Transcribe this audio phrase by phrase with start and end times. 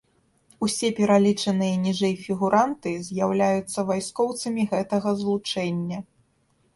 [0.67, 5.99] Усё пералічаныя ніжэй фігуранты з'яўляюцца вайскоўцамі гэтага злучэння.